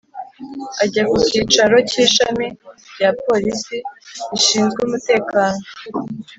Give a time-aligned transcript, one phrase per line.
[0.69, 2.47] akajya ku kicaro cy’ishami
[2.93, 3.75] rya polisi
[4.31, 5.59] rishinzwe umutekano